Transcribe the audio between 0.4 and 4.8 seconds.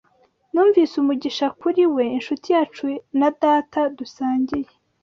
Numvise umugisha kuriwe Inshuti yacu na Data dusangiye